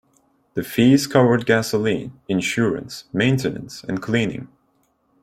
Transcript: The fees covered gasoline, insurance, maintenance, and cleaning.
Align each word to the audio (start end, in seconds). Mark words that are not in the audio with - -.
The 0.55 0.63
fees 0.63 1.05
covered 1.05 1.45
gasoline, 1.45 2.19
insurance, 2.27 3.03
maintenance, 3.13 3.83
and 3.83 4.01
cleaning. 4.01 4.47